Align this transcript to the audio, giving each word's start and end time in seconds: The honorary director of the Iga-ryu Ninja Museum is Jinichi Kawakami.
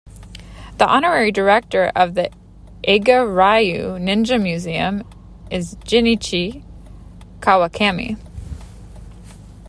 The 0.79 0.87
honorary 0.87 1.31
director 1.31 1.91
of 1.95 2.15
the 2.15 2.31
Iga-ryu 2.87 3.99
Ninja 3.99 4.41
Museum 4.41 5.03
is 5.51 5.75
Jinichi 5.75 6.63
Kawakami. 7.39 8.17